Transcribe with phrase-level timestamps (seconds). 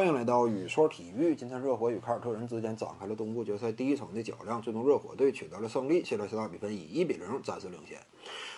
[0.00, 1.34] 欢迎来到雨说体育。
[1.34, 7.98] 今天热火与凯尔特人之间展开了东部决赛第一场的较量，最终热火队取得了胜利，现在是大比分以一比零暂时领先。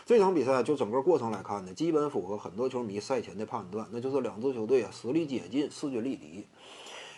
[0.07, 6.47] 这场比赛就整个过程来看呢，基本符合很多球迷赛前的判断，那就是两支球队啊实力接近，势均力敌。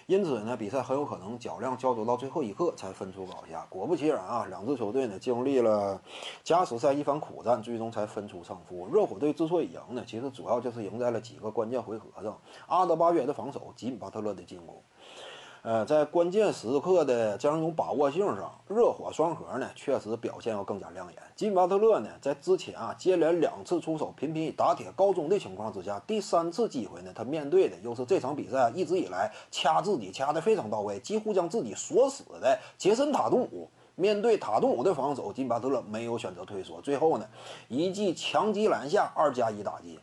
[0.07, 3.66] 因此呢，比赛很有可能较量胶着到最后一刻才分出高下。
[3.71, 6.00] 果不其然啊，两支球队呢经历了
[6.43, 8.86] 加时赛一番苦战，最终才分出胜负。
[8.93, 14.82] 热火队之所以赢呢，其实主要就是赢在了几个关键回合上：阿德巴约的防守，吉姆巴特勒的进攻。
[15.65, 21.17] 呃，在关键时刻的这样一种把握性上，热火双核呢确实表现要更加亮眼。
[21.35, 33.70] 吉米巴特勒呢，在之前啊接连两次出手频频以打铁告终的情况之下，第三次机会呢，他面对的又是这场比赛一直以来掐自己掐得非常到位，几乎将自己锁死的杰森塔图姆。
[33.97, 37.25] 面对塔图姆的防守，吉米巴特勒没有选择退缩，最后呢，
[37.69, 39.98] 一记强击篮下二加一打击。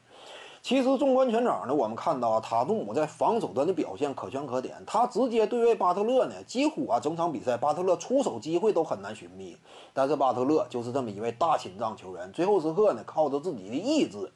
[0.61, 4.75] 其实纵观全场呢，我们看到啊，塔图姆在防守端的表现可圈可点。
[4.85, 9.57] 他直接对位巴特勒呢，几乎啊整场比赛巴特勒出手机会都很难寻觅。
[9.91, 14.31] 但是巴特勒就是这么一位大心脏球员，最后时刻呢，靠着自己的意志。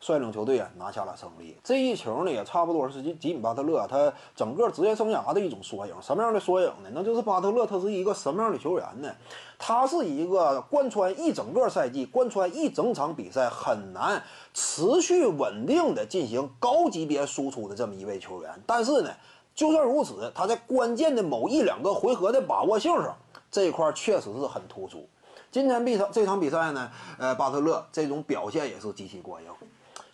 [0.00, 1.56] 率领球队啊拿下了胜利。
[1.62, 5.94] 这一球呢也差不多是吉吉米巴特勒他整个职业生涯的一种缩影。
[6.00, 6.90] 什么样的缩影呢？
[6.92, 9.12] 那就是巴特勒他是一个什么样的球员呢？
[9.58, 14.22] 他是一个贯穿一整个赛季、贯穿一整场比赛很难
[14.54, 18.62] 持续稳定的进行高级别输出的这么一位球员。
[18.64, 19.10] 但是呢，
[19.56, 23.16] 就算如此，他在关键的某一两个回合的把握性上
[23.50, 25.04] 这一块确实是很突出。
[25.50, 29.48] 今天比赛这场比赛呢，呃，巴特勒这种表现也是极其过硬。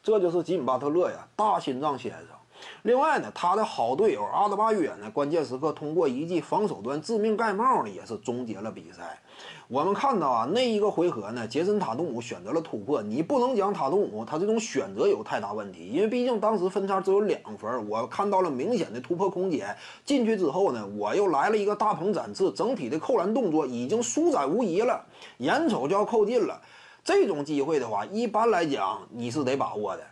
[0.04, 2.28] 这就是吉米巴特勒呀，大心脏先生。
[2.82, 9.18] 另外呢，他的好队友阿德巴约呢，关键时刻通过一记防守端致命盖帽呢，也是终结了比赛。
[9.66, 13.00] 我们看到啊，那一个回合呢，杰森塔图姆选择了突破。
[13.00, 19.74] 你不能讲塔图姆他这种选择有太大问题，因为毕竟当时分差只有两分，我看到了明显的突破空间。
[20.04, 25.06] 进去之后呢，我又来了一个大鹏展翅，整体的扣篮动作已经舒展无疑了，
[25.38, 26.60] 眼瞅就要扣进了。
[27.04, 30.02] 这种机会的话，一般来讲你是得把握的，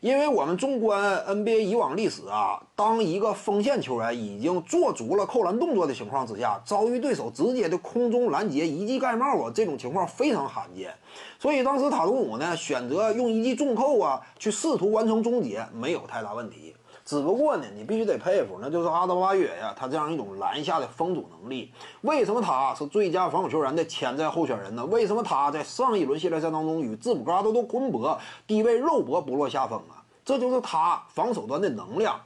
[0.00, 10.92] 因为我们纵观 NBA 以往历史啊，当一个锋线球员已经做足了扣篮动作的情况之下，遭遇对手直接的空中拦截一记盖帽啊，这种情况非常罕见。
[11.38, 16.74] 所以当时塔图姆呢选择用一记重扣啊去试图完成终结，没有太大问题。
[17.04, 21.72] 只不过呢，你必须得佩服，那就是阿德巴约呀，他这样一种篮下的封堵能力。
[22.02, 24.86] 为什么他是最佳防守球员的潜在候选人呢？
[24.86, 30.02] 为什么他在上一轮系列赛当中与字母哥都都昆博低位肉搏不落下风啊？
[30.24, 32.20] 这就是他防守端的能量。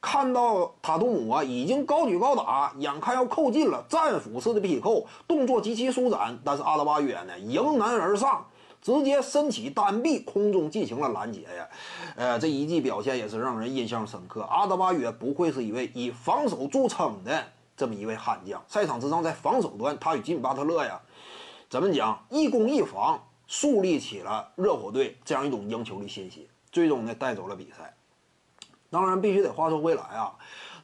[0.00, 8.46] 看到塔图姆啊，已经高举高打，眼看要扣进了，战斧式的劈扣动作极其舒展，但是阿德巴约呢，迎难而上。
[8.84, 11.66] 直接伸起单臂，空中进行了拦截呀，
[12.16, 14.42] 呃，这一记表现也是让人印象深刻。
[14.42, 18.62] 阿德巴约不愧是一位以防守著称的这么一位悍将。
[18.68, 21.00] 赛场之上，在防守端，他与吉米巴特勒呀，
[21.70, 27.96] 怎么讲，一攻一防，树立起了热火队这样一种赢球的信心，最终呢带走了比赛。
[28.90, 30.34] 当然，必须得话说回来啊。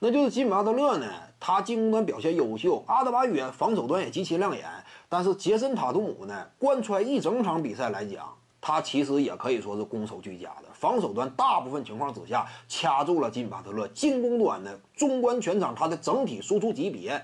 [0.03, 1.07] 那就是吉米巴特勒呢，
[1.39, 4.65] 他进攻端表现优秀，阿德巴约防守端也极其亮眼。
[5.11, 8.27] 但是杰森塔图姆呢，贯穿一整场比赛来讲，
[8.63, 10.69] 他其实也可以说是攻守俱佳的。
[10.73, 17.23] 防守端大部分情况之下掐住了吉米巴特勒，进攻端呢，纵观全场他的整体输出级别，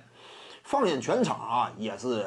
[0.62, 2.26] 放眼全场啊，也是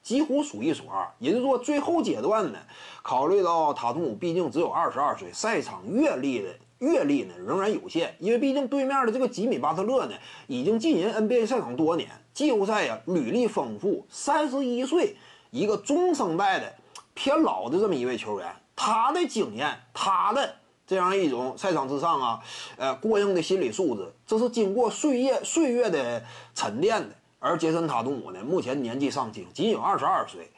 [0.00, 1.06] 几乎数一数二。
[1.18, 2.58] 也就是说，最后阶段呢，
[3.02, 6.48] 考虑到塔图姆毕竟只有二十二岁，赛场阅历的。
[6.78, 10.14] 阅历呢仍然有限，因为毕竟对面的这个吉米巴特勒呢
[10.46, 15.16] 已经进入 NBA 赛场多年，季后赛呀履历丰富，三十一岁，
[15.50, 16.74] 一个中生代的
[17.14, 22.40] 偏老的这么一位球员，他的经验，他的这样一种赛场之上啊，
[22.76, 26.22] 呃过硬的心理素质，这是经过岁月岁月的
[26.54, 27.14] 沉淀的。
[27.38, 30.50] 而杰森塔图姆呢，目前年纪尚轻，仅有二十二岁。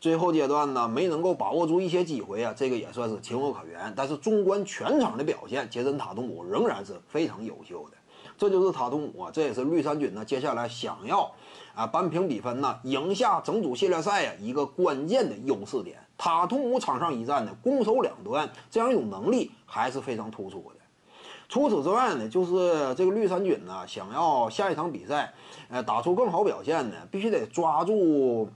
[0.00, 3.92] 最后阶段呢，没能够把握住一些机会啊，这个也算是情有可原。
[3.94, 7.96] 但是纵观全场的表现，杰森塔图姆仍然是非常优秀的。
[8.38, 11.30] 这就是塔图姆啊，这也是绿衫军呢接下来想要
[11.74, 15.98] 啊扳平比分呢，赢下整组系列赛呀一个关键的优势点。
[16.16, 20.80] 塔图姆场上一战呢，攻守两端这样一种能力还是非常突出的。
[21.50, 25.34] 除此之外呢，就是这个绿衫军呢，想要下一场比赛，
[25.68, 28.48] 呃，打出更好表现呢，必须得抓住。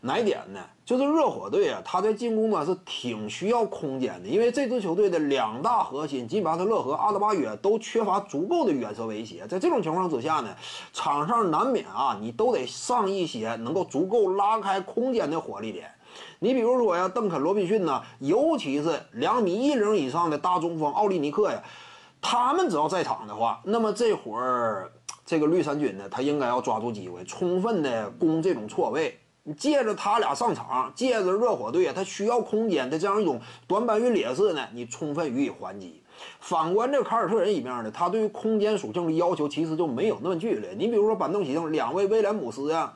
[0.00, 0.60] 哪一点呢？
[0.84, 9.46] 就是热火队啊，他在进攻端是挺需要空间的，因为这支球队的两大核心吉巴特勒和阿德巴约都缺乏足够的远射威胁。
[9.46, 10.54] 在这种情况之下呢，
[10.92, 15.90] 场上难免啊，你都得上一些能够足够拉开空间的火力点。
[16.38, 21.62] 你比如说呀，邓肯·罗宾逊呢，尤其是两米一零以上的大中锋奥利尼克呀，
[22.22, 24.90] 他们只要在场的话，那么这会儿
[25.26, 29.18] 这个绿衫军呢，他应该要抓住机会，充分的攻这种错位。
[29.44, 36.02] 你借着他俩上场，借着热火队啊，他需要空间的这样一种短板与劣势呢，你充分予以还击。
[36.40, 40.70] 反观这凯尔特人一面呢，他对于空间属性的要求其实就没有那么剧烈。
[40.76, 42.92] 你比如说板凳席上两位威廉姆斯呀。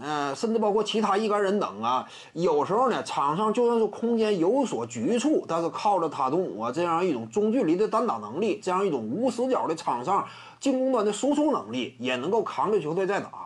[0.00, 10.26] 嗯，甚至包括其他一干人等啊，有时候呢，场上就算是空间有所局促，但是靠着塔图姆啊这样一种中距离的单打能力，这样一种无死角的场上
[10.58, 13.41] 进攻端的输出能力，也能够扛着球队在打。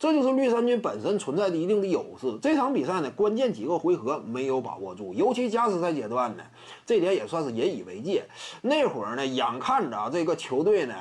[0.00, 2.38] 这就是绿衫军本身存在的一定的优势。
[2.40, 6.42] 这场比赛呢，关键几个回合没有把握住，尤其加时赛阶段呢，
[6.86, 8.24] 这点也算是引以为戒。
[8.62, 10.94] 那会儿呢，眼看着这个球队呢。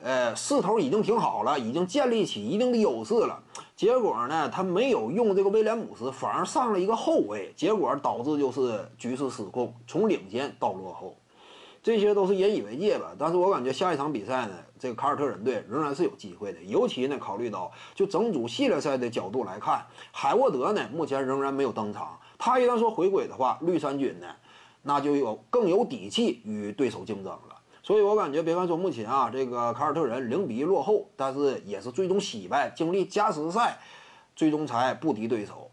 [0.00, 3.42] 呃，势头已经挺好了，已经建立起一定的优势了。
[3.74, 11.16] 结果呢，他没有用这个威廉姆斯，反而上了一个后卫，结果导致就是局势失控，从领先到落后，
[11.88, 13.14] 这些都是引以为戒吧。
[13.18, 24.26] 但是我感觉下一场比赛呢，这个凯尔特人队仍然是有机会的，尤其呢，考虑到就整组系列赛的角度来看，海沃德呢目前仍然没有登场，他一旦说回归的话，绿衫军呢
[24.82, 27.56] 那就有更有底气与对手竞争了。
[27.82, 33.78] 所以我感觉，别看说目前啊，这个凯尔特人零比一落后，但是也是最终惜败，经历加时赛，
[34.36, 35.67] 最终才不敌对手。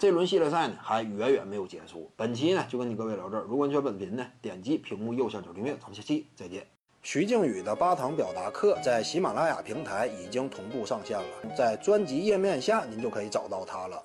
[0.00, 2.10] 这轮系列赛呢，还远远没有结束。
[2.16, 3.42] 本期呢，就跟你各位聊这儿。
[3.42, 5.72] 如果你喜欢本频呢，点击屏幕右下角订阅。
[5.72, 6.66] 咱们下期再见。
[7.02, 14.02] 徐静宇的八堂表达课在喜马拉雅平台已经同步上线了，在专辑页面下您就可以找到它了。